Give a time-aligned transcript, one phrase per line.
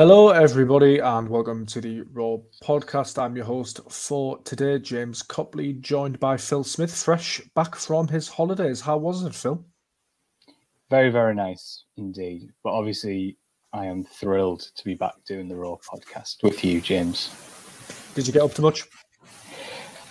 [0.00, 3.20] Hello, everybody, and welcome to the Raw podcast.
[3.20, 8.28] I'm your host for today, James Copley, joined by Phil Smith, fresh back from his
[8.28, 8.80] holidays.
[8.80, 9.66] How was it, Phil?
[10.88, 12.52] Very, very nice indeed.
[12.62, 13.38] But obviously,
[13.72, 17.34] I am thrilled to be back doing the Raw podcast with you, James.
[18.14, 18.84] Did you get up to much?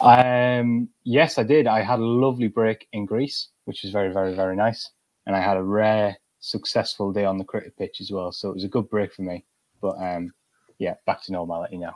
[0.01, 1.65] Um, yes, I did.
[1.65, 4.91] I had a lovely break in Greece, which was very, very, very nice.
[5.27, 8.33] And I had a rare, successful day on the cricket pitch as well.
[8.33, 9.45] So it was a good break for me.
[9.81, 10.31] But um,
[10.79, 11.95] yeah, back to normality now.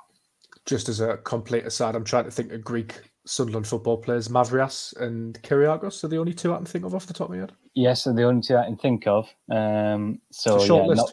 [0.65, 4.27] Just as a complete aside, I'm trying to think of Greek Sunderland football players.
[4.27, 7.35] Mavrias and Kyrgiakos are the only two I can think of off the top of
[7.35, 7.53] my head.
[7.73, 9.27] Yes, are the only two I can think of.
[9.51, 11.11] Um, so yeah, not,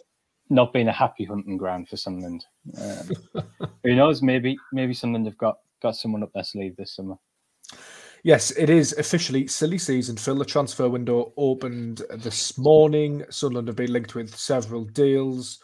[0.50, 2.44] not being a happy hunting ground for Sunderland.
[2.80, 3.44] Um,
[3.84, 4.22] who knows?
[4.22, 7.16] Maybe maybe Sunderland have got got someone up their sleeve this summer.
[8.24, 10.16] Yes, it is officially silly season.
[10.16, 13.24] Phil, the transfer window opened this morning.
[13.30, 15.61] Sunderland have been linked with several deals.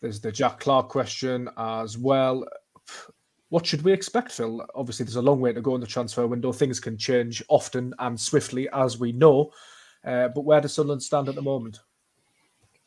[0.00, 2.46] There's the Jack Clarke question as well.
[3.48, 4.64] What should we expect, Phil?
[4.74, 6.52] Obviously, there's a long way to go in the transfer window.
[6.52, 9.50] Things can change often and swiftly, as we know.
[10.04, 11.80] Uh, but where does Sunderland stand at the moment?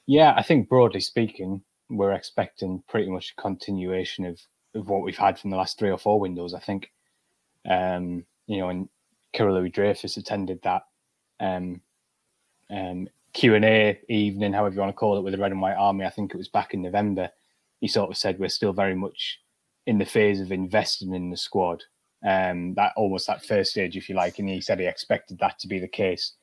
[0.05, 4.39] Yeah, I think broadly speaking, we're expecting pretty much a continuation of,
[4.75, 6.53] of what we've had from the last three or four windows.
[6.53, 6.91] I think,
[7.69, 8.87] um, you know, and
[9.33, 10.83] Kyril Louis Dreyfus attended that
[11.39, 11.81] um,
[12.69, 15.61] um, Q and A evening, however you want to call it, with the Red and
[15.61, 16.05] White Army.
[16.05, 17.29] I think it was back in November.
[17.79, 19.39] He sort of said we're still very much
[19.87, 21.83] in the phase of investing in the squad.
[22.25, 25.57] Um, that almost that first stage, if you like, and he said he expected that
[25.59, 26.33] to be the case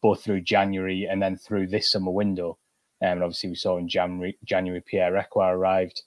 [0.00, 2.58] both through January and then through this summer window.
[3.02, 6.02] Um, and obviously, we saw in January, January Pierre Ekwah arrived,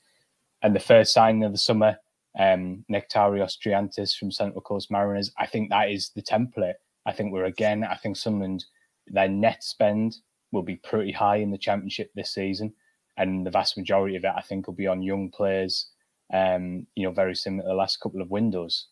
[0.62, 1.98] and the first signing of the summer,
[2.40, 5.32] um, Nektarios Triantis from Central Coast Mariners.
[5.38, 6.76] I think that is the template.
[7.06, 7.84] I think we're again.
[7.84, 8.66] I think Sunderland
[9.08, 10.18] their net spend
[10.52, 12.74] will be pretty high in the championship this season,
[13.18, 15.88] and the vast majority of it, I think, will be on young players.
[16.34, 18.88] Um, you know, very similar to the last couple of windows.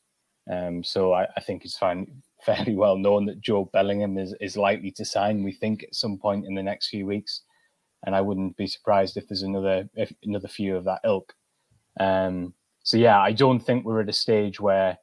[0.51, 4.57] Um, so I, I, think it's fine, fairly well known that Joe Bellingham is, is
[4.57, 5.43] likely to sign.
[5.43, 7.43] We think at some point in the next few weeks,
[8.05, 11.33] and I wouldn't be surprised if there's another if another few of that ilk.
[11.99, 12.53] Um,
[12.83, 14.97] so yeah, I don't think we're at a stage where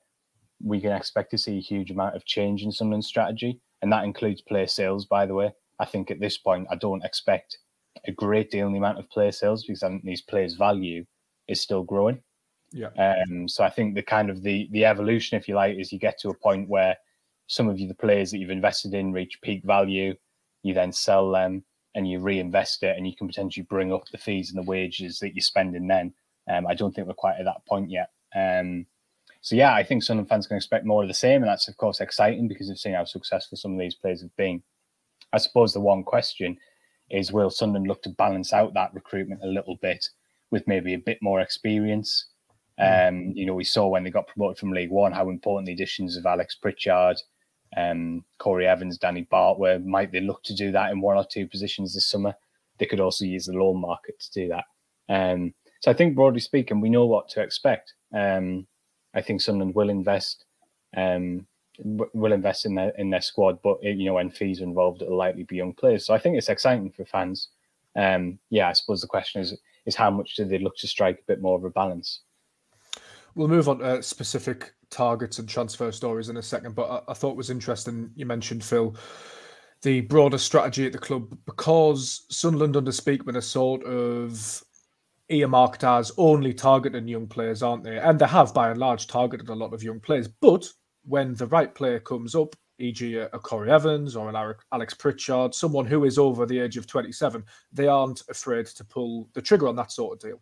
[0.63, 4.05] we can expect to see a huge amount of change in Sunderland's strategy, and that
[4.05, 5.53] includes player sales, by the way.
[5.79, 7.59] I think at this point, I don't expect
[8.07, 11.05] a great deal in the amount of player sales because I think these players' value
[11.49, 12.23] is still growing.
[12.73, 12.91] Yeah.
[12.99, 15.99] Um, so I think the kind of the the evolution, if you like, is you
[15.99, 16.97] get to a point where
[17.47, 20.15] some of you the players that you've invested in reach peak value,
[20.63, 21.65] you then sell them
[21.95, 25.19] and you reinvest it, and you can potentially bring up the fees and the wages
[25.21, 26.13] that you're spending then.
[26.49, 28.11] Um, I don't think we're quite at that point yet.
[28.35, 28.87] Um,
[29.41, 31.77] so yeah, I think Sunderland fans can expect more of the same, and that's of
[31.77, 34.63] course exciting because they've seen how successful some of these players have been.
[35.37, 36.57] I suppose the one question
[37.11, 40.09] is will Sunderland look to balance out that recruitment a little bit
[40.51, 42.27] with maybe a bit more experience?
[42.81, 43.09] Mm.
[43.09, 45.73] Um, you know, we saw when they got promoted from League One how important the
[45.73, 47.19] additions of Alex Pritchard,
[47.77, 49.79] um, Corey Evans, Danny Batth were.
[49.79, 52.35] Might they look to do that in one or two positions this summer?
[52.79, 54.65] They could also use the loan market to do that.
[55.09, 57.93] Um, so I think broadly speaking, we know what to expect.
[58.15, 58.67] Um,
[59.15, 60.45] I think Sunderland will invest.
[60.97, 61.47] Um,
[61.85, 65.17] will invest in their in their squad, but you know when fees are involved, it'll
[65.17, 66.07] likely be young players.
[66.07, 67.49] So I think it's exciting for fans.
[67.97, 69.57] Um, yeah, I suppose the question is
[69.87, 72.21] is how much do they look to strike a bit more of a balance?
[73.35, 77.15] We'll move on to specific targets and transfer stories in a second, but I, I
[77.15, 78.97] thought was interesting you mentioned Phil
[79.83, 84.63] the broader strategy at the club because Sunderland under Speakman are sort of
[85.29, 87.99] earmarked as only targeting young players, aren't they?
[87.99, 90.69] And they have by and large targeted a lot of young players, but
[91.07, 95.87] when the right player comes up, e.g., a, Corey Evans or an Alex Pritchard, someone
[95.87, 99.77] who is over the age of 27, they aren't afraid to pull the trigger on
[99.77, 100.41] that sort of deal.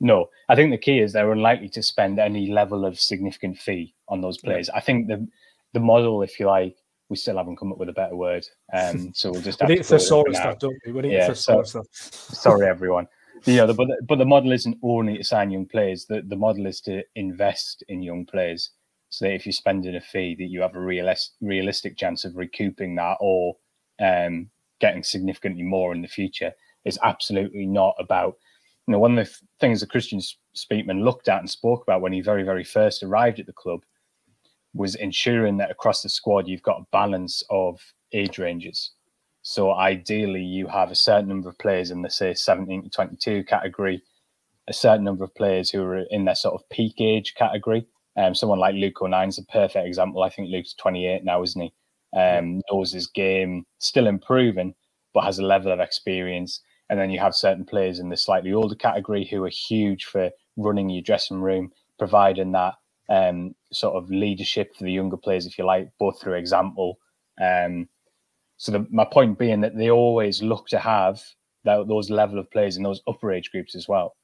[0.00, 3.94] No, I think the key is they're unlikely to spend any level of significant fee
[4.08, 4.68] on those players.
[4.68, 4.78] Yeah.
[4.78, 5.28] I think the
[5.74, 6.76] the model, if you like,
[7.08, 8.44] we still haven't come up with a better word.
[8.72, 10.92] Um, so we'll just we need thesaurus stuff, don't we?
[10.92, 11.86] We need yeah, so, stuff.
[11.92, 13.06] sorry, everyone.
[13.44, 16.04] You know, the, but the, but the model isn't only to sign young players.
[16.06, 18.70] The the model is to invest in young players
[19.12, 22.34] so that if you're spending a fee, that you have a realist, realistic chance of
[22.34, 23.54] recouping that or
[24.00, 24.48] um,
[24.80, 26.50] getting significantly more in the future.
[26.86, 28.38] It's absolutely not about,
[28.86, 30.26] you know, one of the things that Kristjaan
[30.56, 33.82] Speakman looked at and spoke about when he very, very first arrived at the club
[34.72, 37.82] was ensuring that across the squad you've got a balance of
[38.14, 38.92] age ranges.
[39.42, 43.44] So ideally, you have a certain number of players in the say 17 to 22
[43.44, 44.02] category,
[44.68, 47.86] a certain number of players who are in their sort of peak age category,
[48.16, 50.22] um, someone like Luke O'Nien is a perfect example.
[50.22, 51.72] I think Luke's 28 now, isn't he?
[52.14, 54.74] Um, knows his game, still improving,
[55.14, 56.60] but has a level of experience.
[56.90, 60.30] And then you have certain players in the slightly older category who are huge for
[60.56, 62.74] running your dressing room, providing that
[63.08, 66.98] um, sort of leadership for the younger players, if you like, both through example.
[67.42, 67.88] Um,
[68.58, 71.22] so the, my point being that they always look to have
[71.64, 74.14] that, those level of players in those upper age groups as well.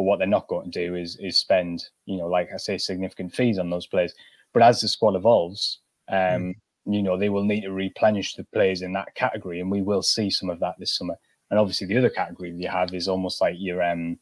[0.00, 2.78] But what they're not going to do is is spend, you know, like I say,
[2.78, 4.14] significant fees on those players.
[4.54, 6.54] But as the squad evolves, um, mm.
[6.86, 10.00] you know, they will need to replenish the players in that category, and we will
[10.00, 11.16] see some of that this summer.
[11.50, 14.18] And obviously, the other category that you have is almost like your um,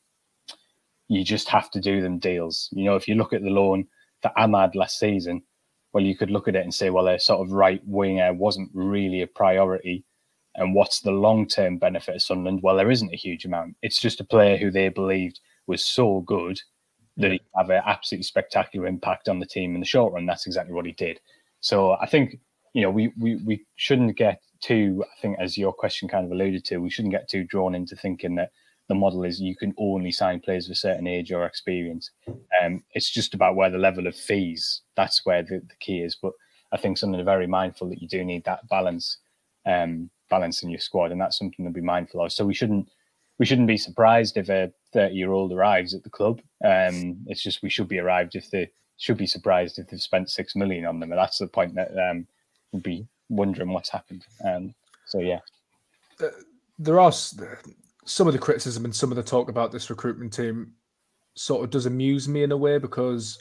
[1.07, 2.69] you just have to do them deals.
[2.73, 3.87] You know, if you look at the loan
[4.21, 5.45] for Amad last season,
[5.93, 8.71] well, you could look at it and say, well, a sort of right winger wasn't
[8.75, 10.05] really a priority.
[10.57, 12.65] And what's the long term benefit of Sunderland?
[12.65, 13.77] Well, there isn't a huge amount.
[13.81, 15.39] It's just a player who they believed
[15.69, 16.61] was so good
[17.17, 20.27] that he have an absolutely spectacular impact on the team in the short run.
[20.27, 21.21] That's exactly what he did.
[21.61, 22.41] So I think
[22.73, 25.05] you know we we we shouldn't get too.
[25.05, 27.95] I think as your question kind of alluded to, we shouldn't get too drawn into
[27.95, 28.51] thinking that
[28.89, 32.11] the model is you can only sign players of a certain age or experience.
[32.63, 34.81] Um, it's just about where the level of fees.
[34.97, 36.17] That's where the, the key is.
[36.17, 36.33] But
[36.73, 39.19] I think something very mindful that you do need that balance,
[39.67, 42.33] um, balance in your squad, and that's something to be mindful of.
[42.33, 42.89] So we shouldn't
[43.39, 46.41] we shouldn't be surprised if a 30 year old arrives at the club.
[46.65, 50.31] Um, it's just we should be arrived if they should be surprised if they've spent
[50.31, 51.13] six million on them.
[51.13, 52.27] And that's the point that um,
[52.73, 54.27] would be wondering what's happened.
[54.45, 54.75] Um,
[55.07, 55.39] so yeah,
[56.21, 56.29] uh,
[56.79, 60.73] there are some of the criticism and some of the talk about this recruitment team
[61.37, 63.41] sort of does amuse me in a way because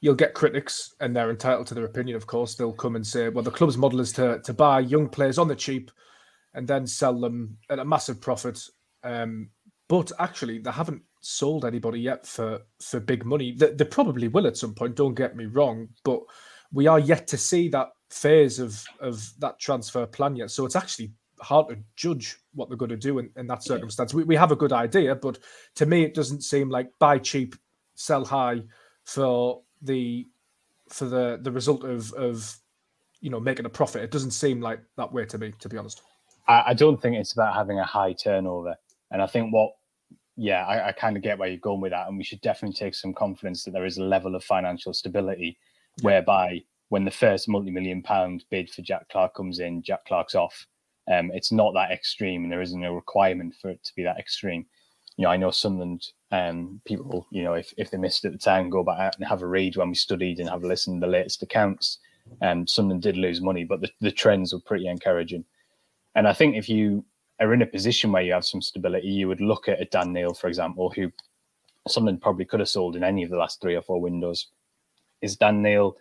[0.00, 2.16] you'll get critics and they're entitled to their opinion.
[2.16, 5.08] Of course, they'll come and say, "Well, the club's model is to to buy young
[5.08, 5.90] players on the cheap."
[6.56, 8.60] And then sell them at a massive profit
[9.04, 9.50] um,
[9.88, 13.52] but actually, they haven't sold anybody yet for for big money.
[13.52, 14.96] They, they, probably will at some point.
[14.96, 16.20] Don't get me wrong, but
[16.72, 20.50] we are yet to see that phase of of that transfer plan yet.
[20.50, 24.14] So it's actually hard to judge what they're going to do in, in that circumstance.
[24.14, 25.38] We, we have a good idea, but
[25.74, 27.54] to me, it doesn't seem like buy cheap,
[27.94, 28.62] sell high
[29.04, 30.26] for the
[30.88, 32.56] for the the result of of
[33.20, 34.02] you know making a profit.
[34.02, 36.02] It doesn't seem like that way to me, to be honest.
[36.48, 38.76] I, I don't think it's about having a high turnover.
[39.14, 39.70] And I think what,
[40.36, 42.08] yeah, I, I kind of get where you're going with that.
[42.08, 45.56] And we should definitely take some confidence that there is a level of financial stability
[45.98, 46.04] yeah.
[46.04, 50.34] whereby when the first multi million pound bid for Jack Clarke comes in, Jack Clarke's
[50.34, 50.66] off.
[51.10, 54.18] Um, it's not that extreme and there isn't a requirement for it to be that
[54.18, 54.66] extreme.
[55.16, 58.38] You know, I know Sunderland um, people, you know, if, if they missed at the
[58.38, 61.06] time, go back and have a read when we studied and have a listen to
[61.06, 61.98] the latest accounts.
[62.42, 65.44] Um, Sunderland did lose money, but the, the trends were pretty encouraging.
[66.16, 67.04] And I think if you
[67.40, 70.12] are in a position where you have some stability, you would look at a Dan
[70.12, 71.12] Neil, for example, who
[71.88, 74.48] someone probably could have sold in any of the last three or four windows.
[75.20, 75.96] Is Dan Neil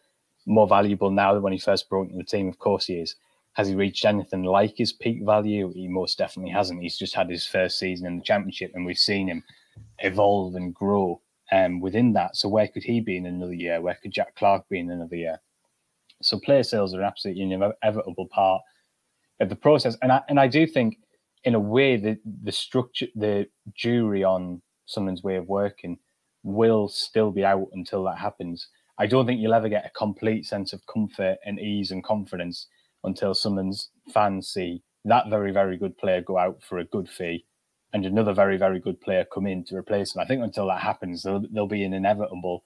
[0.46, 2.48] more valuable now than when he first brought into the team?
[2.48, 3.16] Of course he is.
[3.54, 5.72] Has he reached anything like his peak value?
[5.74, 6.82] He most definitely hasn't.
[6.82, 9.44] He's just had his first season in the championship, and we've seen him
[10.00, 12.36] evolve and grow um, within that.
[12.36, 13.80] So where could he be in another year?
[13.80, 15.40] Where could Jack Clarke be in another year?
[16.22, 18.62] So player sales are an absolutely inevitable part
[19.40, 20.98] of the process, and I and I do think
[21.44, 25.98] in a way the the structure the jury on someone's way of working
[26.44, 28.68] will still be out until that happens.
[28.98, 32.68] I don't think you'll ever get a complete sense of comfort and ease and confidence
[33.04, 33.90] until someone's
[34.42, 37.46] see that very very good player go out for a good fee
[37.92, 40.80] and another very very good player come in to replace him i think until that
[40.80, 42.64] happens there'll, there'll be an inevitable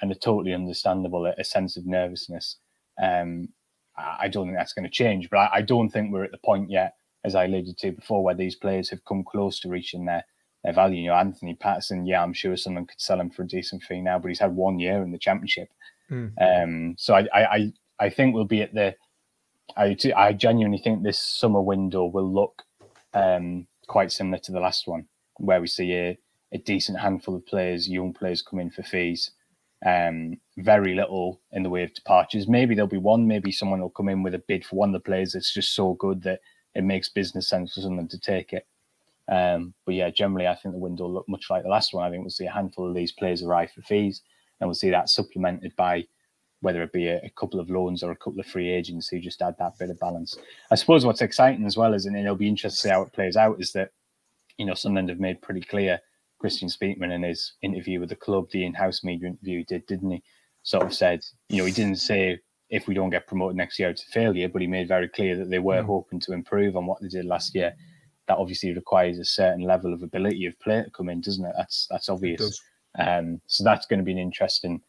[0.00, 2.56] and a totally understandable a, sense of nervousness.
[3.02, 3.48] Um,
[3.96, 6.38] I don't think that's going to change, but I, I, don't think we're at the
[6.38, 6.94] point yet
[7.28, 10.24] as I alluded to before, where these players have come close to reaching their,
[10.64, 11.02] their value.
[11.02, 14.00] You know, Anthony Patterson, yeah, I'm sure someone could sell him for a decent fee
[14.00, 15.68] now, but he's had one year in the championship.
[16.10, 16.32] Mm.
[16.40, 18.94] Um, so I, I, I think we'll be at the.
[19.76, 22.62] I, I genuinely think this summer window will look
[23.14, 25.06] um, quite similar to the last one,
[25.36, 26.18] where we see a,
[26.52, 29.30] a decent handful of players, young players, come in for fees.
[29.86, 32.48] Um, very little in the way of departures.
[32.48, 33.28] Maybe there'll be one.
[33.28, 35.72] Maybe someone will come in with a bid for one of the players that's just
[35.72, 36.40] so good that
[36.78, 38.64] it makes business sense for someone to take it.
[39.26, 42.06] Um, but yeah, generally, I think the window look much like the last one.
[42.06, 44.22] I think we'll see a handful of these players arrive for fees,
[44.60, 46.06] and we'll see that supplemented by
[46.60, 49.20] whether it be a, a, couple of loans or a couple of free agents who
[49.20, 50.38] just add that bit of balance.
[50.70, 53.12] I suppose what's exciting as well is, and it'll be interesting to see how it
[53.12, 53.90] plays out, is that
[54.56, 56.00] you know Sunderland have made pretty clear.
[56.40, 60.22] Kristjaan Speakman in his interview with the club, the in-house media interview did, didn't he?
[60.62, 62.38] Sort of said, you know, he didn't say
[62.70, 64.48] if we don't get promoted next year, it's a failure.
[64.48, 65.86] But he made very clear that they were mm.
[65.86, 67.74] hoping to improve on what they did last year.
[68.26, 71.54] That obviously requires a certain level of ability of player to come in, doesn't it?
[71.56, 72.60] That's that's obvious.
[72.98, 74.80] Um, so that's going to be an interesting,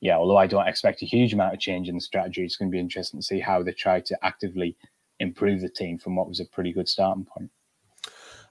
[0.00, 0.16] yeah.
[0.16, 2.74] Although I don't expect a huge amount of change in the strategy, it's going to
[2.74, 4.76] be interesting to see how they try to actively
[5.20, 7.50] improve the team from what was a pretty good starting point.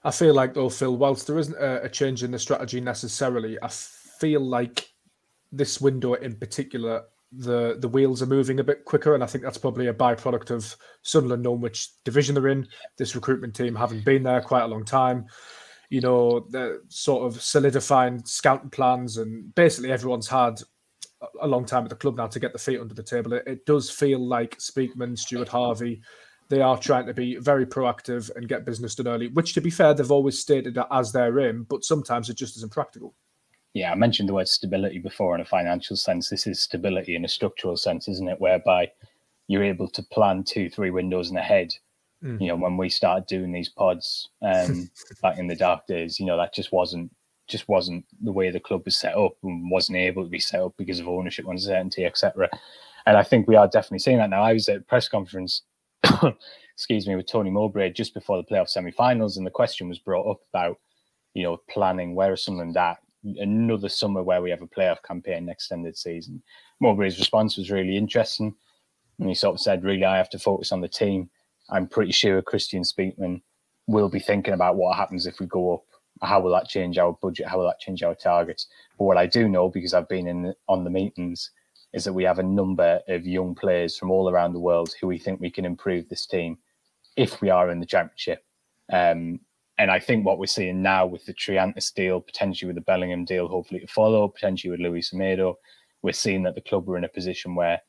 [0.04, 3.58] I feel like though, Phil, whilst there isn't a, a change in the strategy necessarily,
[3.62, 4.90] I feel like
[5.52, 9.44] this window in particular, the the wheels are moving a bit quicker, and I think
[9.44, 12.68] that's probably a byproduct of Sunderland knowing which division they're in.
[12.98, 15.26] This recruitment team having been there quite a long time.
[15.88, 20.60] You know, they're sort of solidifying scouting plans, and basically everyone's had
[21.40, 23.32] a long time at the club now to get the feet under the table.
[23.32, 26.02] It, it does feel like Speakman, Stuart Harvey,
[26.48, 29.70] they are trying to be very proactive and get business done early, which, to be
[29.70, 33.14] fair, they've always stated that as their aim, but sometimes it just isn't practical.
[33.74, 36.28] Yeah, I mentioned the word stability before in a financial sense.
[36.28, 38.40] This is stability in a structural sense, isn't it?
[38.40, 38.90] Whereby
[39.48, 41.74] you're able to plan two, three windows in ahead.
[42.22, 42.40] Mm.
[42.40, 44.90] You know, when we started doing these pods um,
[45.22, 47.10] back in the dark days, you know, that just wasn't
[47.48, 50.60] just wasn't the way the club was set up and wasn't able to be set
[50.60, 52.48] up because of ownership uncertainty, etc.
[53.04, 54.42] And I think we are definitely seeing that now.
[54.42, 55.62] I was at a press conference,
[56.74, 60.30] excuse me, with Tony Mowbray just before the playoff semi-finals, and the question was brought
[60.30, 60.78] up about,
[61.34, 65.44] you know, planning where is Sunderland at another summer where we have a playoff campaign
[65.44, 66.42] an extended season.
[66.82, 68.54] Mowbray's response was really interesting.
[69.18, 71.30] And he sort of said, really, I have to focus on the team.
[71.70, 73.40] I'm pretty sure Kristjaan Speakman
[73.86, 75.84] will be thinking about what happens if we go up.
[76.22, 77.46] How will that change our budget?
[77.46, 78.66] How will that change our targets?
[78.98, 81.50] But what I do know, because I've been in on the meetings,
[81.92, 85.06] is that we have a number of young players from all around the world who
[85.06, 86.58] we think we can improve this team
[87.16, 88.44] if we are in the championship.
[88.92, 89.40] Um,
[89.82, 93.24] and I think what we're seeing now with the Triantis deal, potentially with the Bellingham
[93.24, 95.56] deal, hopefully to follow, potentially with Luis Semedo,
[96.02, 97.80] we're seeing that the club were in a position where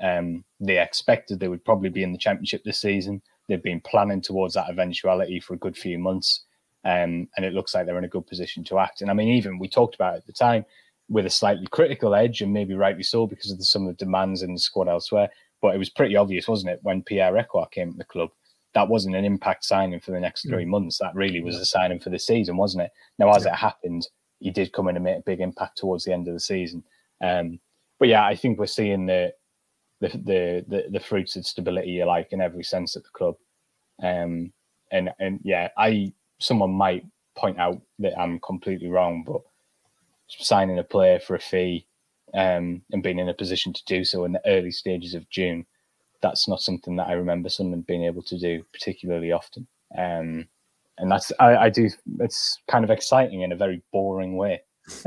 [0.00, 3.20] um, they expected they would probably be in the championship this season.
[3.48, 6.44] They've been planning towards that eventuality for a good few months.
[6.84, 9.02] Um, and it looks like they're in a good position to act.
[9.02, 10.64] And I mean, even we talked about at the time
[11.08, 14.04] with a slightly critical edge, and maybe rightly so because of the, some of the
[14.04, 15.28] demands in the squad elsewhere.
[15.60, 18.30] But it was pretty obvious, wasn't it, when Pierre Ekwah came to the club
[18.74, 20.68] that wasn't an impact signing for the next three mm.
[20.68, 20.98] months.
[20.98, 22.90] That really was a signing for the season, wasn't it?
[23.18, 23.52] Now, as yeah.
[23.52, 24.06] it happened,
[24.38, 26.82] he did come in and make a big impact towards the end of the season.
[27.20, 27.58] Um,
[27.98, 29.32] but yeah, I think we're seeing the
[30.00, 33.36] the the the, the fruits of stability you like in every sense at the club.
[34.02, 34.52] Um,
[34.90, 37.04] and and yeah, I someone might
[37.36, 39.42] point out that I'm completely wrong, but
[40.28, 41.86] signing a player for a fee
[42.34, 45.66] um, and being in a position to do so in the early stages of June
[46.22, 49.66] that's not something that I remember someone being able to do particularly often.
[49.96, 50.48] Um,
[50.98, 51.88] and that's I, I, do.
[52.20, 54.60] It's kind of exciting in a very boring way.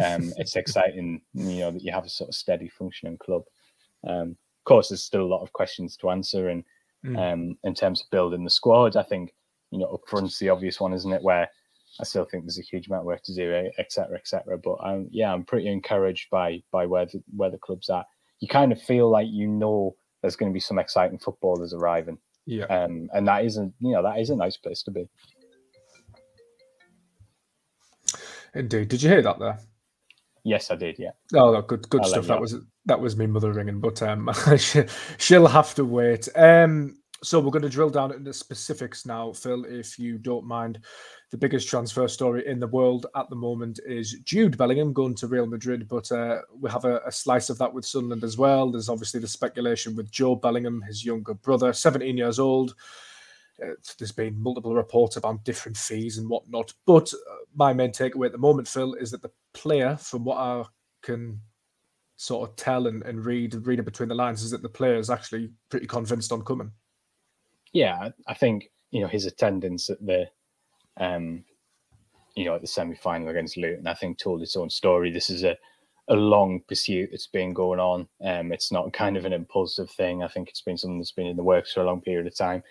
[0.03, 3.43] Um, it's exciting, you know, that you have a sort of steady functioning club.
[4.07, 6.63] Um, of course, there's still a lot of questions to answer, and
[7.05, 7.17] mm.
[7.17, 9.33] um, in terms of building the squad, I think
[9.71, 11.21] you know up front's the obvious one, isn't it?
[11.21, 11.47] Where
[11.99, 14.57] I still think there's a huge amount of work to do, etc., etc.
[14.57, 18.05] But um, yeah, I'm pretty encouraged by by where the, where the club's at.
[18.39, 22.17] You kind of feel like you know there's going to be some exciting footballers arriving.
[22.45, 22.65] Yeah.
[22.65, 25.07] Um, and that isn't, you know, that is a nice place to be.
[28.55, 28.87] Indeed.
[28.87, 29.59] Did you hear that there?
[30.45, 30.97] Yes, I did.
[30.97, 31.11] Yeah.
[31.35, 32.27] Oh, good, good I'll stuff.
[32.27, 34.29] That was that was me mother ringing, but um,
[35.17, 36.27] she'll have to wait.
[36.35, 40.79] Um, so we're going to drill down into specifics now, Phil, if you don't mind
[41.31, 45.27] the biggest transfer story in the world at the moment is Jude Bellingham going to
[45.27, 48.69] Real Madrid, but uh, we have a, a, slice of that with Sunderland as well.
[48.69, 52.75] There's obviously the speculation with Joe Bellingham, his younger brother, 17 years old.
[53.63, 58.27] Uh, there's been multiple reports about different fees and whatnot, but uh, my main takeaway
[58.27, 60.63] at the moment, Phil, is that the player, from what I
[61.01, 61.39] can
[62.15, 65.09] sort of tell and, and read, reading between the lines, is that the player is
[65.09, 66.71] actually pretty convinced on coming.
[67.73, 70.29] Yeah, I think you know his attendance at the
[70.97, 71.43] um,
[72.35, 75.11] you know, at the semi final against Luton, I think told its own story.
[75.11, 75.55] This is a,
[76.07, 78.07] a long pursuit that's been going on.
[78.23, 80.23] Um, it's not kind of an impulsive thing.
[80.23, 82.35] I think it's been something that's been in the works for a long period of
[82.35, 82.63] time.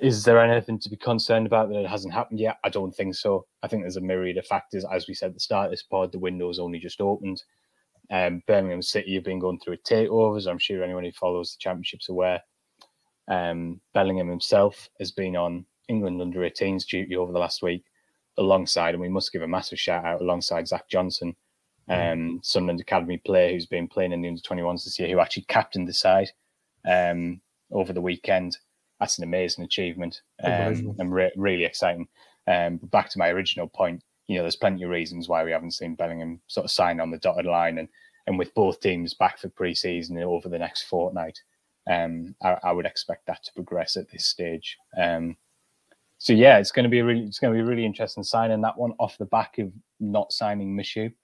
[0.00, 2.56] Is there anything to be concerned about that it hasn't happened yet?
[2.64, 3.46] I don't think so.
[3.62, 4.84] I think there's a myriad of factors.
[4.90, 7.42] As we said at the start of this pod, the window's only just opened.
[8.10, 12.08] Um, Birmingham City have been going through a I'm sure anyone who follows the championship's
[12.08, 12.40] aware.
[13.30, 17.84] Um, Bellingham himself has been on England under 18s duty over the last week,
[18.36, 21.36] alongside, and we must give a massive shout out alongside Zak Johnson,
[21.88, 25.44] um, Sunderland Academy player who's been playing in the under 21s this year, who actually
[25.44, 26.30] captained the side
[26.88, 28.58] um, over the weekend.
[28.98, 32.08] That's an amazing achievement um, and re- really exciting.
[32.46, 35.52] Um, but back to my original point, you know, there's plenty of reasons why we
[35.52, 37.88] haven't seen Bellingham sort of sign on the dotted line, and
[38.26, 41.40] and with both teams back for pre-season over the next fortnight,
[41.90, 44.78] um, I, I, would expect that to progress at this stage.
[44.96, 45.36] Um,
[46.18, 48.60] so yeah, it's going to be a really it's going to be really interesting signing
[48.60, 51.14] that one off the back of not signing Michut.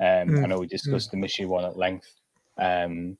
[0.00, 0.44] Um, mm.
[0.44, 1.12] I know we discussed mm.
[1.12, 2.12] the Michut one at length.
[2.58, 3.16] Um,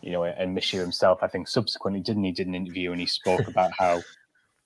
[0.00, 3.06] you know, and Michut himself, I think, subsequently didn't he did an interview and he
[3.06, 4.00] spoke about how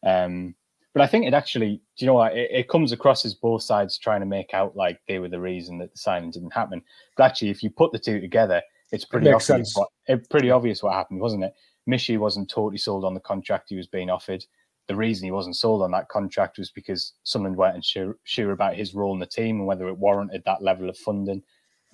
[0.05, 0.55] um,
[0.93, 2.37] But I think it actually, do you know what?
[2.37, 5.41] It, it, comes across as both sides trying to make out like they were the
[5.41, 6.83] reason that the signing didn't happen.
[7.17, 8.61] But actually, if you put the two together,
[8.93, 9.75] it's pretty it obvious.
[9.75, 11.55] What, it, pretty obvious what happened, wasn't it?
[11.89, 14.45] Michut wasn't totally sold on the contract he was being offered.
[14.89, 18.75] The reason he wasn't sold on that contract was because Sunderland weren't sure, sure about
[18.75, 21.43] his role in the team and whether it warranted that level of funding.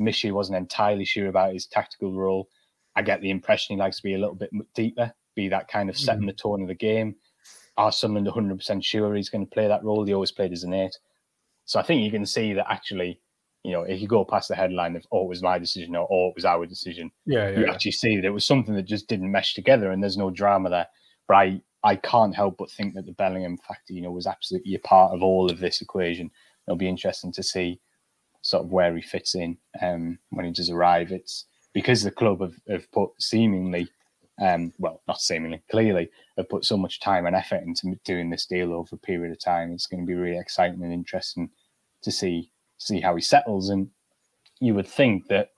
[0.00, 2.48] Michut wasn't entirely sure about his tactical role.
[2.96, 5.88] I get the impression he likes to be a little bit deeper, be that kind
[5.90, 6.28] of setting mm.
[6.28, 7.16] the tone of the game
[7.78, 10.04] are Sunderland 100% sure he's going to play that role?
[10.04, 10.98] He always played as an eight.
[11.64, 13.20] So I think you can see that actually,
[13.64, 16.08] you know, if you go past the headline of, oh, it was my decision or,
[16.10, 17.72] oh, it was our decision, yeah, yeah you yeah.
[17.72, 20.70] actually see that it was something that just didn't mesh together and there's no drama
[20.70, 20.86] there.
[21.26, 24.74] But I, I can't help but think that the Bellingham factor, you know, was absolutely
[24.74, 26.30] a part of all of this equation.
[26.66, 27.80] It'll be interesting to see
[28.42, 31.12] sort of where he fits in um, when he does arrive.
[31.12, 33.88] It's because the club have, have put seemingly
[34.40, 38.46] um, well, not seemingly, clearly, have put so much time and effort into doing this
[38.46, 39.72] deal over a period of time.
[39.72, 41.50] It's going to be really exciting and interesting
[42.02, 43.68] to see see how he settles.
[43.68, 43.88] And
[44.60, 45.50] you would think that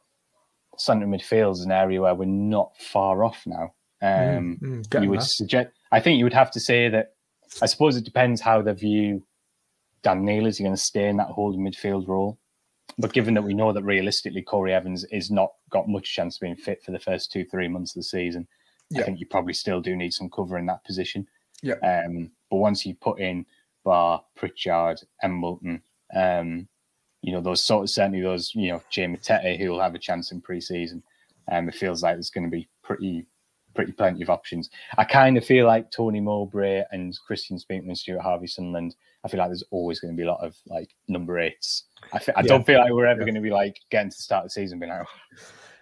[0.76, 3.74] centre midfield is an area where we're not far off now.
[4.02, 5.24] Um, mm, mm, you would that.
[5.24, 5.68] suggest.
[5.92, 7.14] I think you would have to say that.
[7.60, 9.24] I suppose it depends how they view
[10.02, 10.46] Dan Neil.
[10.46, 12.38] Is he going to stay in that holding midfield role?
[12.98, 16.40] But given that we know that realistically Corey Evans is not got much chance of
[16.40, 18.46] being fit for the first two three months of the season,
[18.90, 19.02] yeah.
[19.02, 21.26] I think you probably still do need some cover in that position.
[21.62, 21.74] Yeah.
[21.82, 23.46] Um, but once you put in
[23.84, 25.82] Ba, Pritchard, Embleton,
[26.14, 26.68] um,
[27.23, 29.99] you know, those sort of certainly those, you know, Jay Matete who will have a
[29.99, 31.02] chance in pre-season.
[31.50, 33.26] Um, it feels like there's going to be pretty,
[33.75, 34.71] pretty plenty of options.
[34.99, 38.95] I kind of feel like Tony Mowbray and Kristjaan Speakman and Stuart Harvey Sunderland.
[39.25, 41.85] I feel like there's always going to be a lot of like number eights.
[42.13, 42.43] I, f- I yeah.
[42.43, 43.26] don't feel like we're ever yeah.
[43.26, 45.06] going to be like getting to the start of the season being like,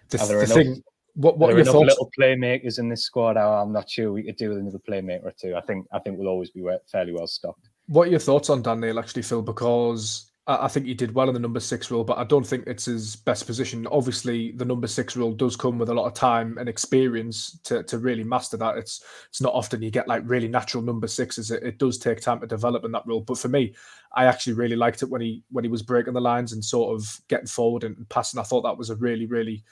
[0.09, 1.89] the, the thing, what what are your thoughts?
[1.89, 3.37] Little playmakers in this squad.
[3.37, 5.55] I'm not sure we could do with another playmaker or two.
[5.55, 7.69] I think I think we'll always be fairly well stocked.
[7.87, 9.41] What are your thoughts on Dan Neil actually, Phil?
[9.41, 12.65] Because I think he did well in the number six role, but I don't think
[12.65, 13.85] it's his best position.
[13.91, 17.83] Obviously, the number six role does come with a lot of time and experience to,
[17.83, 18.75] to really master that.
[18.75, 21.51] It's it's not often you get like really natural number sixes.
[21.51, 23.21] It, it does take time to develop in that role.
[23.21, 23.75] But for me,
[24.15, 26.99] I actually really liked it when he when he was breaking the lines and sort
[26.99, 28.39] of getting forward and passing.
[28.39, 29.63] I thought that was a really really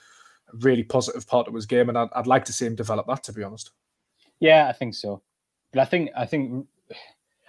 [0.53, 3.23] really positive part of his game, and I'd, I'd like to see him develop that.
[3.23, 3.71] To be honest.
[4.39, 5.23] Yeah, I think so.
[5.73, 6.67] But I think I think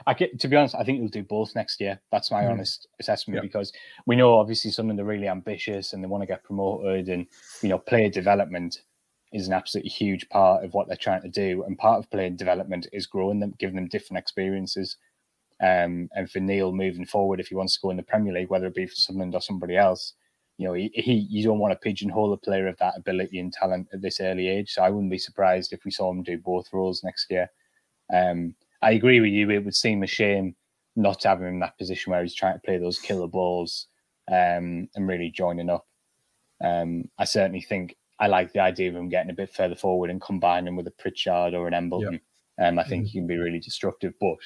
[0.08, 0.74] I get to be honest.
[0.74, 2.00] I think he'll do both next year.
[2.10, 2.50] That's my mm.
[2.50, 3.74] honest assessment because
[4.06, 7.10] we know obviously some of them are really ambitious and they want to get promoted,
[7.10, 7.26] and
[7.62, 8.80] you know, player development
[9.34, 11.62] is an absolutely huge part of what they're trying to do.
[11.64, 14.96] And part of player development is growing them, giving them different experiences.
[15.60, 18.48] Um, and for Neil moving forward, if he wants to go in the Premier League,
[18.48, 20.14] whether it be for Sunderland or somebody else,
[20.56, 23.52] you know, he, he you don't want to pigeonhole a player of that ability and
[23.52, 24.72] talent at this early age.
[24.72, 27.50] So I wouldn't be surprised if we saw him do both roles next year.
[28.10, 29.50] Um, I agree with you.
[29.50, 30.54] It would seem a shame
[30.96, 33.86] not to have him in that position where he's trying to play those killer balls
[34.30, 35.86] um, and really joining up.
[36.62, 40.10] Um, I certainly think I like the idea of him getting a bit further forward
[40.10, 42.20] and combining with a Pritchard or an Embleton.
[42.58, 42.68] Yeah.
[42.68, 43.08] Um, I think mm-hmm.
[43.08, 44.14] he can be really destructive.
[44.20, 44.36] But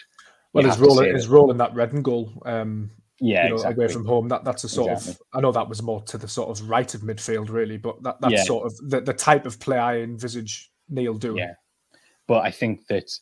[0.53, 2.90] well, his role, his role in that Reading goal um,
[3.23, 3.85] yeah, you know, exactly.
[3.85, 4.29] away from home.
[4.29, 5.12] That that's a sort exactly.
[5.12, 8.03] of I know that was more to the sort of right of midfield, really, but
[8.03, 8.42] that that's yeah.
[8.42, 11.38] sort of the, the type of play I envisage Neil doing.
[11.38, 11.55] Yeah,
[12.27, 13.12] but I think that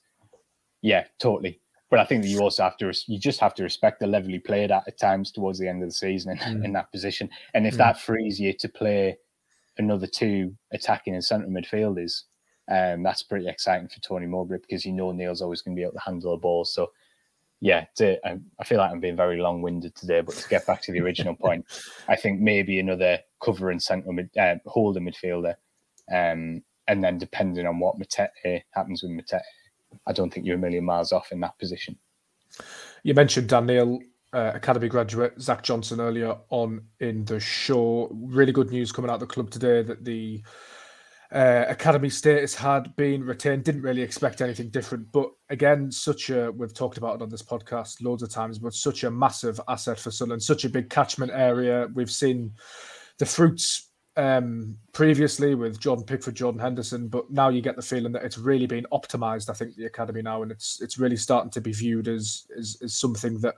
[0.83, 1.61] yeah, totally.
[1.90, 4.31] But I think that you also have to you just have to respect the level
[4.31, 6.64] he played at at times towards the end of the season in, mm.
[6.64, 7.79] in that position, and if mm.
[7.79, 9.19] that frees you to play
[9.79, 12.23] another two attacking and centre midfielders,
[12.71, 15.83] um, that's pretty exciting for Tony Mowbray because you know Neil's always going to be
[15.83, 16.64] able to handle the ball.
[16.64, 16.93] So
[17.61, 20.81] yeah, to, I feel like I'm being very long winded today, but to get back
[20.83, 21.66] to the original point,
[22.09, 25.55] I think maybe another cover and centre mid, uh, holder midfielder.
[26.11, 29.43] Um, and then depending on what Matete happens with Matete,
[30.07, 31.98] I don't think you're a million miles off in that position.
[33.03, 34.00] You mentioned Dan Neil,
[34.33, 38.09] uh, Academy graduate Zak Johnson earlier on in the show.
[38.12, 40.42] Really good news coming out of the club today that the
[41.33, 43.64] uh, academy status had been retained.
[43.64, 47.42] Didn't really expect anything different, but again, such a we've talked about it on this
[47.42, 51.31] podcast loads of times, but such a massive asset for Sunderland, such a big catchment
[51.33, 51.88] area.
[51.94, 52.53] We've seen
[53.18, 58.12] the fruits um, previously with Jordan Pickford, Jordan Henderson, but now you get the feeling
[58.12, 59.49] that it's really been optimized.
[59.49, 62.79] I think the academy now, and it's it's really starting to be viewed as as,
[62.83, 63.57] as something that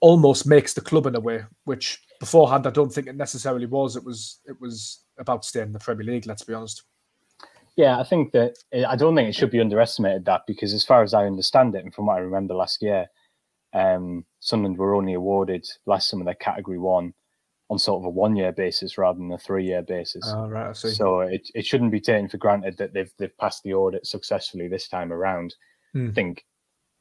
[0.00, 3.96] almost makes the club in a way, which beforehand I don't think it necessarily was.
[3.96, 6.26] It was it was about staying in the Premier League.
[6.26, 6.82] Let's be honest.
[7.76, 8.56] Yeah, I think that
[8.88, 11.84] I don't think it should be underestimated that because as far as I understand it,
[11.84, 13.06] and from what I remember last year,
[13.72, 17.14] um, Sunderland were only awarded last summer their Category One
[17.70, 20.24] on sort of a one-year basis rather than a three-year basis.
[20.34, 20.74] Oh, right.
[20.76, 24.68] So it, it shouldn't be taken for granted that they've they've passed the audit successfully
[24.68, 25.54] this time around.
[25.94, 26.10] Mm.
[26.10, 26.44] I think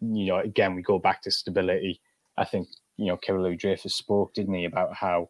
[0.02, 2.02] you know, again, we go back to stability.
[2.38, 5.30] I think, you know, Kyril Dreyfus spoke, didn't he, about how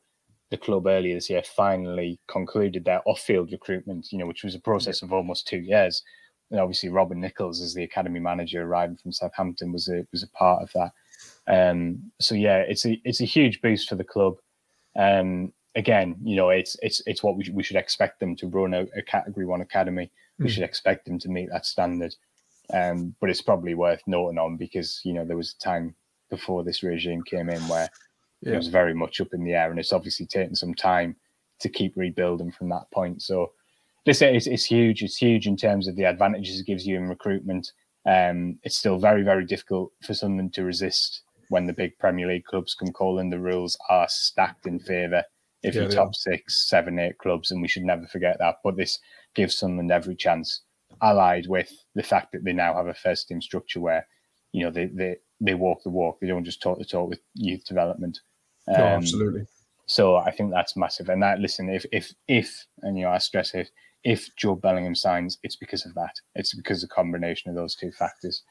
[0.49, 4.59] the club earlier this year finally concluded their off-field recruitment, you know, which was a
[4.59, 6.03] process of almost two years.
[6.51, 10.29] And obviously, Robin Nichols, as the academy manager arriving from Southampton, was a was a
[10.29, 10.91] part of that.
[11.47, 14.37] Um, so yeah, it's a it's a huge boost for the club.
[14.97, 18.47] Um, again, you know, it's it's it's what we should, we should expect them to
[18.47, 20.11] run a, a Category One academy.
[20.39, 20.49] We mm.
[20.49, 22.13] should expect them to meet that standard.
[22.73, 25.95] Um, but it's probably worth noting on because you know there was a time
[26.29, 27.87] before this regime came in where
[28.41, 28.53] yeah.
[28.53, 31.15] it was very much up in the air, and it's obviously taken some time
[31.59, 33.21] to keep rebuilding from that point.
[33.21, 33.51] So
[34.05, 35.03] this is it's huge.
[35.03, 37.71] It's huge in terms of the advantages it gives you in recruitment.
[38.05, 42.45] Um, it's still very very difficult for someone to resist when the big Premier League
[42.45, 43.29] clubs come calling.
[43.29, 45.23] The rules are stacked in favour
[45.63, 46.13] if yeah, you're top are.
[46.13, 48.55] six, seven, eight clubs, and we should never forget that.
[48.63, 48.99] But this
[49.33, 50.61] gives Sunderland every chance,
[51.01, 54.07] allied with the fact that they now have a first team structure where,
[54.51, 56.19] you know, they they they walk the walk.
[56.19, 58.19] They don't just talk the talk with youth development.
[58.67, 59.47] Um, no, absolutely.
[59.85, 61.09] So I think that's massive.
[61.09, 63.71] And that listen, if if if and you know I stress it,
[64.03, 66.13] if Joe Bellingham signs, it's because of that.
[66.35, 68.43] It's because of the combination of those two factors.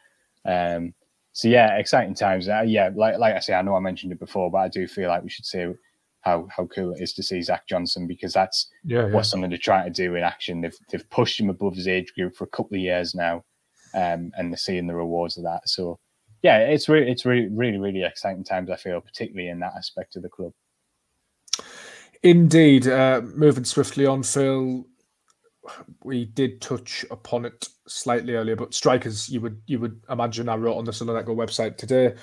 [0.45, 0.95] Um,
[1.37, 2.49] so yeah, exciting times.
[2.49, 4.89] Uh, yeah, like like I say, I know I mentioned it before, but I do
[4.89, 5.67] feel like we should say
[6.23, 9.13] how how cool it is to see Zak Johnson because that's yeah, yeah.
[9.13, 10.63] what something to try to do in action.
[10.63, 13.45] They've they've pushed him above his age group for a couple of years now,
[13.93, 15.69] um, and they're seeing the rewards of that.
[15.69, 15.99] So
[16.43, 18.71] yeah, it's really it's really really really exciting times.
[18.71, 20.55] I feel particularly in that aspect of the club.
[22.23, 24.87] Indeed, uh, moving swiftly on, Phil.
[26.03, 30.57] We did touch upon it slightly earlier, but strikers, you would you would imagine I
[30.57, 32.15] wrote on the Sunderland Echo website today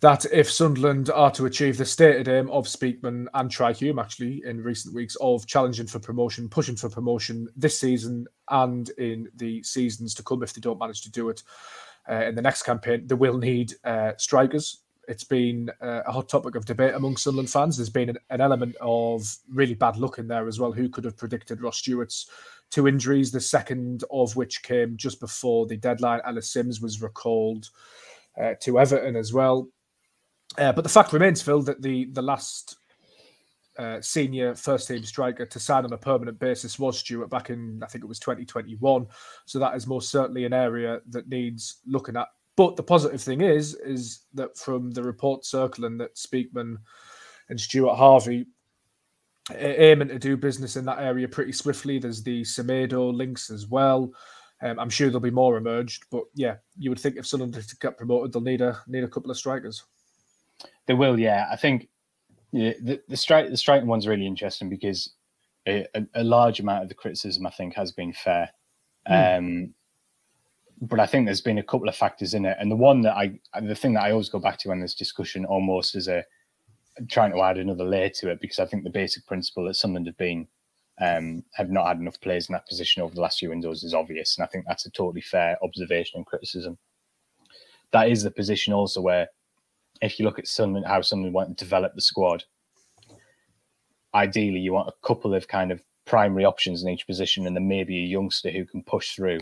[0.00, 4.42] that if Sunderland are to achieve the stated aim of Speakman and Trai Hume, actually,
[4.44, 9.62] in recent weeks, of challenging for promotion, pushing for promotion this season and in the
[9.64, 11.42] seasons to come, if they don't manage to do it
[12.08, 14.82] uh, in the next campaign, they will need uh, strikers.
[15.08, 17.76] It's been uh, a hot topic of debate among Sunderland fans.
[17.76, 20.70] There's been an, element of really bad luck in there as well.
[20.70, 22.28] Who could have predicted Ross Stewart's
[22.70, 26.20] two injuries, the second of which came just before the deadline?
[26.26, 27.70] Ellis Simms was recalled
[28.40, 29.68] uh, to Everton as well.
[30.56, 32.76] Uh, but the fact remains, Phil, that the the last
[33.78, 37.80] uh, senior first team striker to sign on a permanent basis was Stewart back in
[37.82, 39.06] I think it was 2021.
[39.46, 42.28] So that is most certainly an area that needs looking at.
[42.56, 46.78] But the positive thing is, is that from the report circling that Speakman
[47.50, 48.46] and Stuart Harvey
[49.56, 51.98] aiming to do business in that area pretty swiftly.
[51.98, 54.12] There's the Semedo links as well.
[54.60, 57.76] Um, I'm sure there'll be more emerged, but yeah, you would think if Sunderland to
[57.76, 59.84] get promoted, they'll need a need a couple of strikers.
[60.86, 61.46] They will, yeah.
[61.50, 61.88] I think
[62.50, 65.12] yeah, the the strike the striking one's really interesting because
[65.66, 68.50] a, a, large amount of the criticism I think has been fair.
[69.08, 69.38] Mm.
[69.38, 69.74] Um,
[70.80, 73.16] but I think there's been a couple of factors in it, and the one that
[73.16, 76.24] I, the thing that I always go back to in this discussion, almost as a
[77.08, 80.06] trying to add another layer to it, because I think the basic principle that Sunderland
[80.06, 80.48] have been
[81.00, 83.94] um, have not had enough players in that position over the last few windows is
[83.94, 86.76] obvious, and I think that's a totally fair observation and criticism.
[87.92, 89.28] That is the position also where
[90.02, 92.44] if you look at Sunderland, how Sunderland want to develop the squad,
[94.14, 97.68] ideally you want a couple of kind of primary options in each position, and then
[97.68, 99.40] maybe a youngster who can push through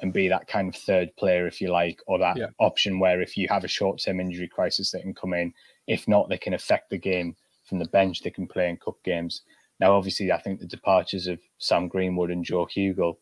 [0.00, 2.46] and be that kind of third player, if you like, or that yeah.
[2.58, 5.52] option where if you have a short-term injury crisis, they can come in.
[5.86, 7.34] If not, they can affect the game
[7.64, 8.22] from the bench.
[8.22, 9.42] They can play in cup games.
[9.80, 13.16] Now, obviously, I think the departures of Sam Greenwood and Joe Hugill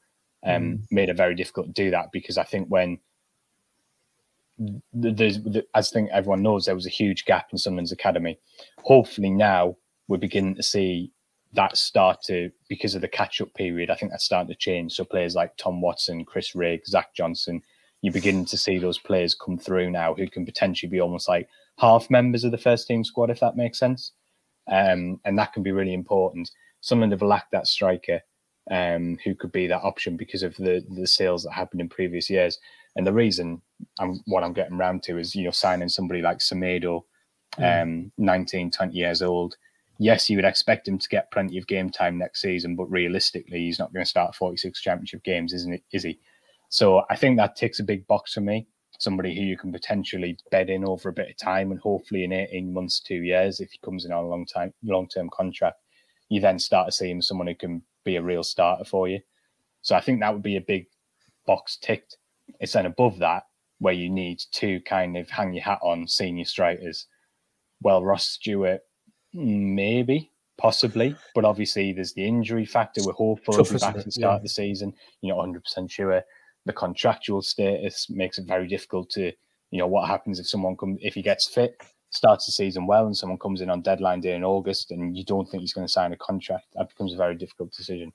[0.44, 0.82] um, mm.
[0.90, 2.98] made it very difficult to do that because I think when
[4.92, 5.38] there's,
[5.74, 8.38] as I think everyone knows, there was a huge gap in Sunderland's academy.
[8.82, 9.76] Hopefully now
[10.08, 11.12] we're beginning to see
[11.52, 13.90] that start to because of the catch-up period.
[13.90, 14.92] I think that's starting to change.
[14.92, 17.62] So players like Tom Watson, Chris Rigg, Zak Johnson,
[18.02, 21.48] you're beginning to see those players come through now who can potentially be almost like
[21.78, 24.12] half members of the first team squad, if that makes sense.
[24.70, 26.50] Um, and that can be really important.
[26.80, 28.20] Sunderland have lacked that striker
[28.70, 32.28] um, who could be that option because of the the sales that happened in previous
[32.28, 32.58] years.
[32.96, 33.62] And the reason
[33.98, 37.02] I'm what I'm getting around to is, you know, signing somebody like Semedo,
[37.58, 37.82] mm.
[37.82, 39.56] um, 19, 20 years old.
[39.98, 43.60] Yes, you would expect him to get plenty of game time next season, but realistically,
[43.60, 45.82] he's not going to start 46 championship games, isn't it?
[45.92, 46.18] Is he?
[46.68, 48.66] So I think that ticks a big box for me.
[48.98, 52.32] Somebody who you can potentially bed in over a bit of time, and hopefully in
[52.32, 55.76] 18 months, two years, if he comes in on a long time, long term contract,
[56.28, 59.20] you then start to see him someone who can be a real starter for you.
[59.82, 60.86] So I think that would be a big
[61.46, 62.16] box ticked.
[62.60, 63.44] It's then above that
[63.78, 67.06] where you need to kind of hang your hat on senior strikers.
[67.82, 68.80] Well, Ross Stewart,
[69.36, 73.02] maybe, possibly, but obviously there's the injury factor.
[73.04, 74.42] We're hopeful he'll be back to start yeah.
[74.42, 74.94] the season.
[75.20, 76.22] You're not 100 percent sure.
[76.64, 79.32] The contractual status makes it very difficult to
[79.70, 83.06] you know, what happens if someone comes if he gets fit, starts the season well,
[83.06, 85.86] and someone comes in on deadline day in August, and you don't think he's going
[85.86, 86.66] to sign a contract?
[86.74, 88.12] That becomes a very difficult decision.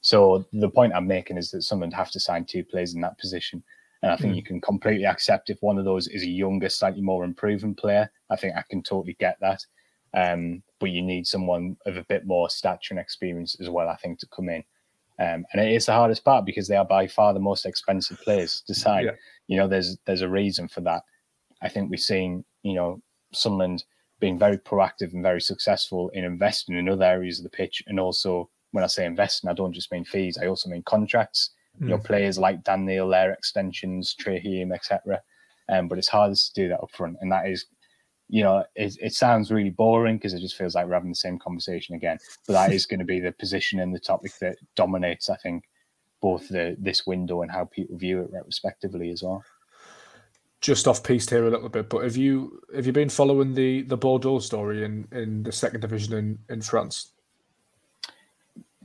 [0.00, 3.18] So the point I'm making is that someone have to sign two players in that
[3.18, 3.62] position.
[4.02, 4.36] And I think mm.
[4.36, 8.10] you can completely accept if one of those is a younger, slightly more improving player.
[8.28, 9.64] I think I can totally get that.
[10.14, 13.96] Um, but you need someone of a bit more stature and experience as well, I
[13.96, 14.62] think, to come in.
[15.18, 18.20] Um, and it is the hardest part because they are by far the most expensive
[18.20, 19.04] players to sign.
[19.06, 19.12] Yeah.
[19.46, 21.02] You know, there's there's a reason for that.
[21.62, 23.00] I think we've seen, you know,
[23.32, 23.84] Sunderland
[24.20, 28.00] being very proactive and very successful in investing in other areas of the pitch and
[28.00, 30.36] also when I say investing, I don't just mean fees.
[30.36, 31.50] I also mean contracts.
[31.78, 31.82] Mm.
[31.82, 32.06] You know, hmm.
[32.06, 35.22] players like Dan their extensions, Trai Hume, etc.
[35.68, 37.66] Um, but it's hardest to do that up front, and that is,
[38.28, 41.16] you know, it, it sounds really boring because it just feels like we're having the
[41.16, 42.18] same conversation again.
[42.46, 45.64] But that is going to be the position and the topic that dominates, I think,
[46.20, 49.44] both the this window and how people view it respectively as well
[50.64, 53.82] just off piece here a little bit, but have you have you been following the
[53.82, 57.12] the Bordeaux story in in the second division in in France?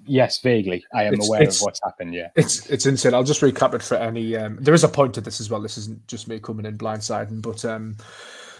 [0.05, 0.83] Yes, vaguely.
[0.93, 2.13] I am it's, aware it's, of what's happened.
[2.13, 3.13] Yeah, it's it's insane.
[3.13, 4.35] I'll just recap it for any.
[4.35, 5.61] Um, there is a point to this as well.
[5.61, 7.95] This isn't just me coming in blindsiding, but um,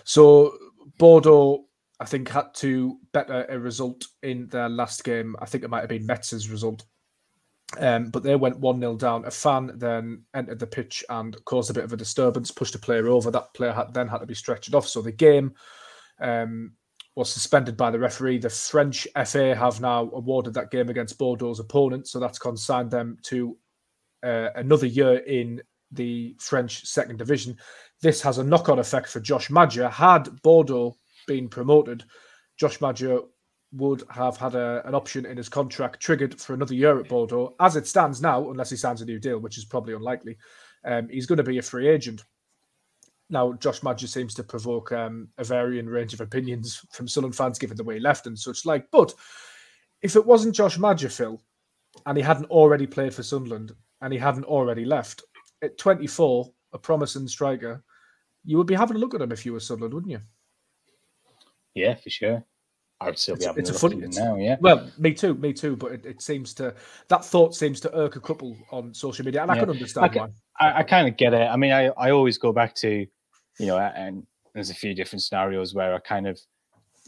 [0.06, 0.58] so
[1.00, 1.66] Bordeaux,
[2.00, 5.36] I think, had to better a result in their last game.
[5.40, 6.86] I think it might have been Metz's result.
[7.78, 9.26] Um, but they went 1 0 down.
[9.26, 12.80] A fan then entered the pitch and caused a bit of a disturbance, pushed a
[12.80, 13.32] player over.
[13.32, 14.88] That player had, then had to be stretched off.
[14.88, 15.54] So the game
[16.20, 16.74] um,
[17.16, 18.40] was suspended by the referee.
[18.40, 23.18] The French FA have now awarded that game against Bordeaux's opponent, so that's consigned them
[23.24, 23.58] to
[24.24, 27.58] uh, another year in the French second division.
[28.02, 29.90] This has a knock-on effect for Josh Maja.
[29.90, 30.96] Had Bordeaux
[31.28, 32.04] been promoted,
[32.58, 33.20] Josh Maja
[33.74, 37.56] would have had a, an option in his contract triggered for another year at Bordeaux.
[37.60, 40.38] As it stands now, unless he signs a new deal, which is probably unlikely,
[40.86, 42.24] um, he's going to be a free agent.
[43.30, 47.60] Now, Josh Maja seems to provoke um, a varying range of opinions from Sunderland fans,
[47.60, 48.90] given the way he left and such like.
[48.92, 49.14] But
[50.02, 51.40] if it wasn't Josh Maja, Phil,
[52.06, 55.24] and he hadn't already played for Sunderland and he hadn't already left,
[55.62, 57.84] at 24, a promising striker,
[58.44, 60.22] you would be having a look at him if you were Sunderland, wouldn't you?
[61.76, 62.44] Yeah, for sure.
[63.02, 64.58] I would still it's, be having it's a, a funny now, yeah.
[64.60, 65.78] Well, me too, me too.
[65.78, 66.76] But it, it, seems to
[67.08, 69.56] that thought seems to irk a couple on social media, and yeah.
[69.56, 70.68] I can understand I can, why.
[70.68, 71.48] I, I kind of get it.
[71.48, 73.08] I mean, I, I always go back to
[73.60, 76.40] you know, and there's a few different scenarios where I kind of,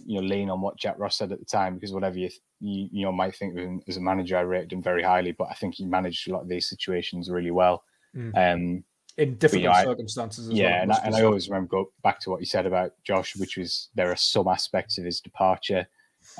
[0.05, 2.89] you know, lean on what Jack Ross said at the time because whatever you you,
[2.91, 5.47] you know might think of him as a manager, I rated him very highly, but
[5.49, 7.83] I think he managed a lot of these situations really well.
[8.15, 8.53] Mm.
[8.53, 8.83] Um,
[9.21, 10.49] in different you know, circumstances.
[10.49, 12.93] yeah, well, and, I, and I always remember go back to what you said about
[13.03, 15.87] Josh, which was there are some aspects of his departure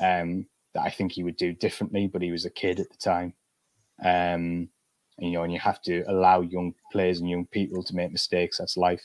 [0.02, 2.96] um, that I think he would do differently, but he was a kid at the
[2.96, 3.34] time.
[4.04, 4.68] Um,
[5.18, 8.10] and, you know, and you have to allow young players and young people to make
[8.10, 8.58] mistakes.
[8.58, 9.02] That's life.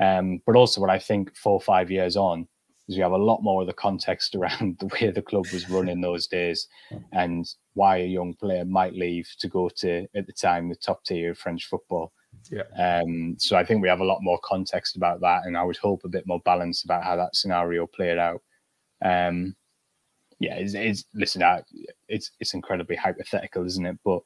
[0.00, 2.48] Um, but also, what I think four or five years on
[2.88, 5.70] is we have a lot more of the context around the way the club was
[5.70, 6.66] run in those days
[7.12, 11.04] and why a young player might leave to go to, at the time, the top
[11.04, 12.12] tier of French football.
[12.50, 12.64] Yeah.
[12.76, 15.76] Um, so I think we have a lot more context about that, and I would
[15.76, 18.42] hope a bit more balance about how that scenario played out.
[19.04, 19.56] Um,
[20.38, 21.42] yeah, it's, it's listen,
[22.08, 23.98] it's it's incredibly hypothetical, isn't it?
[24.04, 24.22] But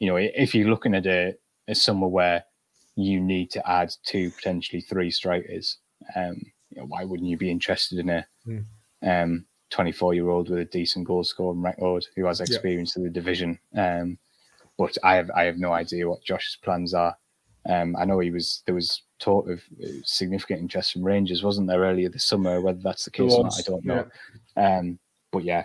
[0.00, 1.34] you know, if you're looking at a,
[1.68, 2.44] a somewhere where
[2.96, 5.78] you need to add two, potentially three strikers.
[6.14, 6.40] Um,
[6.70, 8.64] you know, why wouldn't you be interested in a mm.
[9.02, 13.00] um, 24 year old with a decent goal scoring record who has experience yeah.
[13.00, 13.58] in the division?
[13.76, 14.18] Um,
[14.76, 17.16] but I have I have no idea what Josh's plans are.
[17.68, 21.68] Um, I know he was there was talk of uh, significant interest from Rangers, wasn't
[21.68, 22.60] there earlier this summer?
[22.60, 24.06] Whether that's the case or not, I don't know.
[24.56, 24.78] Yeah.
[24.78, 24.98] Um,
[25.32, 25.64] but yeah,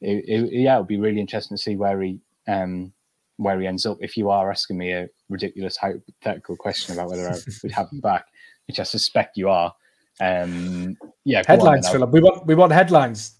[0.00, 2.92] it, it, yeah, it'll be really interesting to see where he um,
[3.36, 3.98] where he ends up.
[4.00, 8.00] If you are asking me a ridiculous hypothetical question about whether I would have him
[8.00, 8.26] back,
[8.66, 9.72] which I suspect you are,
[10.20, 12.10] um, yeah, headlines, on, Philip.
[12.10, 13.36] We want we want headlines.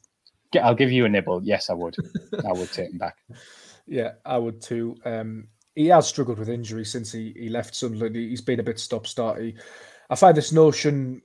[0.63, 1.43] I'll give you a nibble.
[1.45, 1.97] Yes, I would.
[2.49, 3.17] I would take him back.
[3.87, 4.97] Yeah, I would too.
[5.05, 8.17] Um, he has struggled with injury since he, he left Sunderland.
[8.17, 9.55] He's been a bit stop starty.
[10.11, 11.23] I find this notion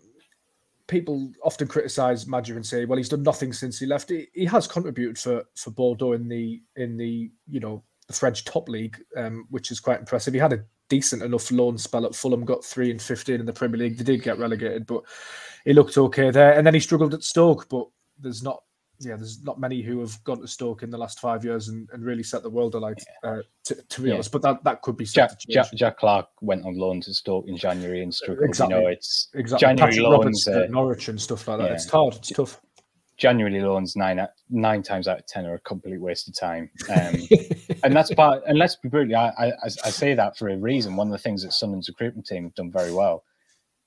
[0.86, 4.10] people often criticise Maja and say, well, he's done nothing since he left.
[4.10, 8.46] He, he, has contributed for for Bordeaux in the in the you know the French
[8.46, 10.36] top league, um, which is quite impressive.
[10.36, 13.54] He had a decent enough loan spell at Fulham, got three and fifteen in the
[13.54, 13.98] Premier League.
[13.98, 15.02] They did get relegated, but
[15.66, 16.54] he looked okay there.
[16.54, 17.88] And then he struggled at Stoke, but
[18.20, 18.62] there's not
[19.00, 21.90] yeah, there's not many who have gone to Stoke in the last five years and,
[21.94, 23.04] and really set the world alight.
[23.24, 24.16] Uh, to, to, be yeah.
[24.16, 27.46] honest, but that, that could be Jack, Jack, Jack, Clarke went on loan to Stoke
[27.48, 28.48] in January and struggled.
[28.48, 28.76] Exactly.
[28.76, 29.68] You know, it's exactly.
[29.68, 31.68] January Patrick loans, uh, Norwich and stuff like that.
[31.68, 31.74] Yeah.
[31.74, 32.16] It's hard.
[32.16, 32.62] It's tough.
[33.18, 37.16] January loans nine nine times out of ten are a complete waste of time, um,
[37.84, 38.42] and that's part.
[38.48, 40.96] And let's be brutally, I, I, I say that for a reason.
[40.96, 43.24] One of the things that Sunderland's recruitment team have done very well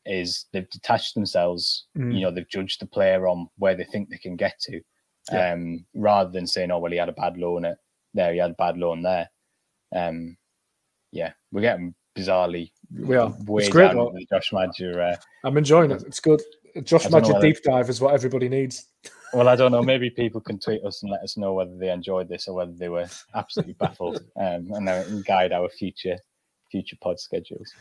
[0.04, 1.86] is they've detached themselves.
[1.98, 2.14] Mm.
[2.14, 4.80] You know, they've judged the player on where they think they can get to,
[5.32, 5.52] Yeah.
[5.52, 7.78] um, rather than saying, "Oh, well, he had a bad loan at
[8.14, 9.28] there, he had a bad loan there."
[9.94, 10.36] Um,
[11.12, 13.32] yeah, we're getting bizarrely We are.
[13.46, 13.88] way It's great.
[13.88, 14.08] down though.
[14.08, 15.00] into the Josh Maja.
[15.10, 16.02] Uh, I'm enjoying it.
[16.06, 16.40] It's good.
[16.84, 18.86] Josh Maja deep dive is what everybody needs.
[19.32, 19.82] well, I don't know.
[19.82, 22.72] Maybe people can tweet us and let us know whether they enjoyed this or whether
[22.72, 26.18] they were absolutely baffled, um, and then can guide our future
[26.70, 27.72] future pod schedules.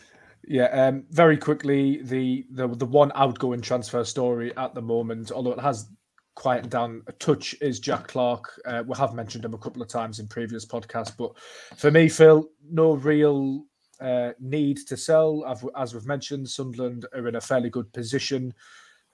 [0.47, 5.53] Yeah, um, very quickly, the, the the one outgoing transfer story at the moment, although
[5.53, 5.89] it has
[6.35, 8.59] quieted down a touch, is Jack Clarke.
[8.65, 11.31] Uh, we have mentioned him a couple of times in previous podcasts, but
[11.77, 13.65] for me, Phil, no real
[13.99, 15.43] uh, need to sell.
[15.45, 18.53] I've, as we've mentioned, Sunderland are in a fairly good position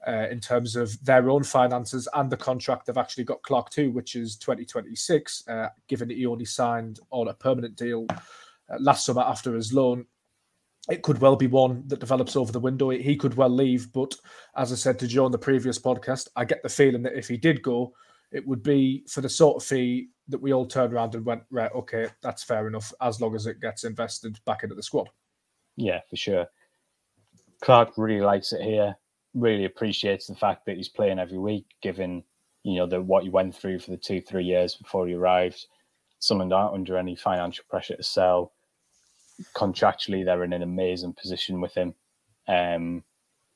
[0.07, 3.91] uh, in terms of their own finances and the contract they've actually got Clarke to,
[3.91, 9.05] which is 2026, uh, given that he only signed on a permanent deal uh, last
[9.05, 10.05] summer after his loan
[10.89, 12.89] it could well be one that develops over the window.
[12.89, 14.15] He could well leave, but
[14.55, 17.27] as I said to Joe in the previous podcast, I get the feeling that if
[17.27, 17.93] he did go,
[18.31, 21.43] it would be for the sort of fee that we all turned around and went,
[21.51, 25.09] right, okay, that's fair enough, as long as it gets invested back into the squad.
[25.75, 26.47] Yeah, for sure.
[27.61, 28.95] Clarke really likes it here.
[29.33, 32.23] Really appreciates the fact that he's playing every week, given
[32.63, 35.65] you know the what he went through for the two three years before he arrived.
[36.19, 38.53] Sunderland aren't under any financial pressure to sell.
[39.55, 41.93] Contractually, they're in an amazing position with him.
[42.47, 43.03] Um,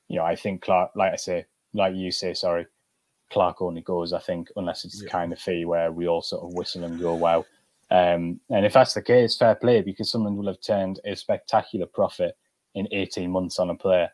[0.08, 2.67] you know, I think Clarke, like I say, like you say, sorry,
[3.32, 6.43] Clarke only goes, I think, unless it's the kind of fee where we all sort
[6.43, 7.45] of whistle and go, wow.
[7.91, 11.86] Um, and if that's the case, fair play, because someone will have turned a spectacular
[11.86, 12.38] profit
[12.76, 14.10] in 18 months on a player.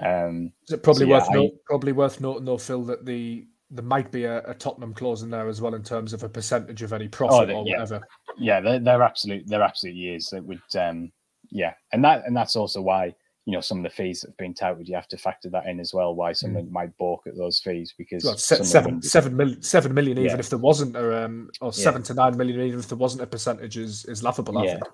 [0.00, 3.04] Um, Is it probably So, yeah, worth I- note, probably worth noting though, Phil, that
[3.04, 6.22] the there might be a, a Tottenham clause in there as well in terms of
[6.22, 7.80] a percentage of any profit the- or yeah.
[7.80, 8.06] whatever.
[8.38, 11.12] Yeah, they're, they're absolute, they're absolute years that would, um,
[11.50, 13.14] yeah, and that and that's also why
[13.44, 15.66] you know some of the fees that have been touted, you have to factor that
[15.66, 16.14] in as well.
[16.14, 20.16] Why someone might balk at those fees because Well, se- seven, seven million, seven million,
[20.18, 20.38] even Yeah.
[20.38, 21.72] if there wasn't a, um, or Yeah.
[21.72, 24.58] seven to nine million, even if there wasn't a percentage, is is laughable.
[24.58, 24.72] I Yeah.
[24.74, 24.84] think.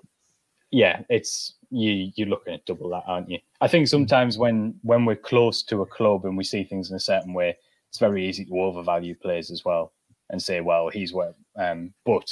[0.71, 3.39] yeah, it's you you're looking at double that, aren't you?
[3.61, 6.95] I think sometimes when when we're close to a club and we see things in
[6.95, 7.55] a certain way,
[7.89, 9.93] it's very easy to overvalue players as well
[10.31, 11.35] and say, well, he's worth.
[11.55, 12.31] Um, but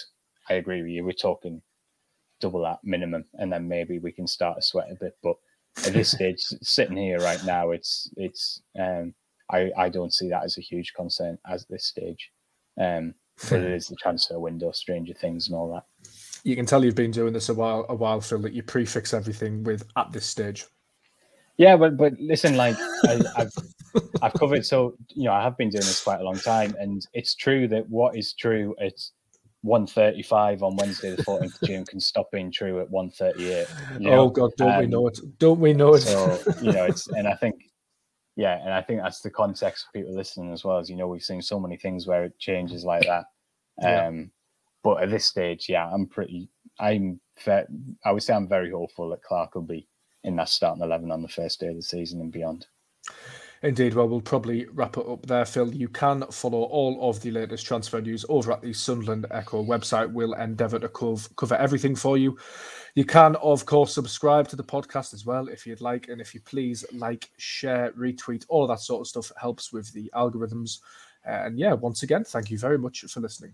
[0.49, 1.03] I agree with you.
[1.03, 1.61] We're talking
[2.39, 5.17] double that minimum, and then maybe we can start to sweat a bit.
[5.23, 5.35] But
[5.85, 9.13] at this stage, sitting here right now, it's it's um,
[9.51, 12.31] I I don't see that as a huge concern as this stage.
[12.79, 13.15] Um,
[13.49, 16.09] but it is the transfer window, Stranger Things, and all that.
[16.43, 18.39] You can tell you've been doing this a while, a while, Phil.
[18.39, 20.65] That you prefix everything with "at this stage."
[21.57, 23.53] Yeah, but but listen, like I, I've
[24.21, 24.65] I've covered.
[24.65, 27.67] So you know, I have been doing this quite a long time, and it's true
[27.67, 28.93] that what is true at
[29.61, 33.67] one thirty-five on Wednesday, the fourteenth of June, can stop being true at one thirty-eight.
[33.99, 34.21] You know?
[34.21, 35.19] oh God, don't we um, know it?
[35.39, 36.01] Don't we know it?
[36.01, 37.55] So you know, it's and I think,
[38.35, 40.77] yeah, and I think that's the context for people listening as well.
[40.77, 43.25] As you know, we've seen so many things where it changes like that.
[43.81, 44.07] Yeah.
[44.07, 44.31] Um,
[44.83, 46.49] but at this stage, yeah, I'm pretty.
[46.79, 47.19] I'm.
[47.35, 47.67] Fair,
[48.03, 49.87] I would say I'm very hopeful that Clarke will be
[50.23, 52.67] in that starting eleven on the first day of the season and beyond.
[53.63, 53.95] Indeed.
[53.95, 55.73] Well, we'll probably wrap it up there, Phil.
[55.73, 60.11] You can follow all of the latest transfer news over at the Sunderland Echo website.
[60.11, 62.37] We'll endeavour to cov- cover everything for you.
[62.93, 66.07] You can, of course, subscribe to the podcast as well if you'd like.
[66.07, 70.11] And if you please like, share, retweet, all that sort of stuff helps with the
[70.15, 70.79] algorithms.
[71.25, 73.53] And yeah, once again, thank you very much for listening.